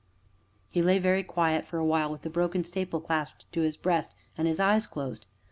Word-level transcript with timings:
He 0.67 0.81
lay 0.81 0.97
very 0.97 1.21
quiet 1.21 1.63
for 1.63 1.77
a 1.77 1.85
while, 1.85 2.09
with 2.11 2.23
the 2.23 2.29
broken 2.31 2.63
staple 2.63 2.99
clasped 3.01 3.45
to 3.51 3.61
his 3.61 3.77
breast, 3.77 4.15
and 4.35 4.47
his 4.47 4.59
eyes 4.59 4.87
closed. 4.87 5.27